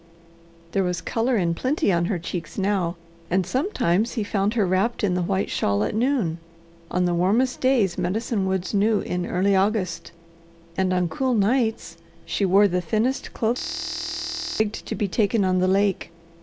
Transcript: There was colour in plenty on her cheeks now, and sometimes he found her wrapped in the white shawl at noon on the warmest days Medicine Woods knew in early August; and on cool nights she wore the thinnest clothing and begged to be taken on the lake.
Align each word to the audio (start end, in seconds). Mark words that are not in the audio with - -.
There 0.71 0.81
was 0.81 0.99
colour 0.99 1.37
in 1.37 1.53
plenty 1.53 1.91
on 1.91 2.05
her 2.05 2.17
cheeks 2.17 2.57
now, 2.57 2.95
and 3.29 3.45
sometimes 3.45 4.13
he 4.13 4.23
found 4.23 4.55
her 4.55 4.65
wrapped 4.65 5.03
in 5.03 5.13
the 5.13 5.21
white 5.21 5.51
shawl 5.51 5.83
at 5.83 5.93
noon 5.93 6.39
on 6.89 7.05
the 7.05 7.13
warmest 7.13 7.59
days 7.61 7.99
Medicine 7.99 8.47
Woods 8.47 8.73
knew 8.73 9.01
in 9.01 9.27
early 9.27 9.55
August; 9.55 10.11
and 10.75 10.91
on 10.91 11.07
cool 11.07 11.35
nights 11.35 11.97
she 12.25 12.45
wore 12.45 12.67
the 12.67 12.81
thinnest 12.81 13.31
clothing 13.35 13.61
and 13.61 14.57
begged 14.57 14.87
to 14.87 14.95
be 14.95 15.07
taken 15.07 15.45
on 15.45 15.59
the 15.59 15.67
lake. 15.67 16.09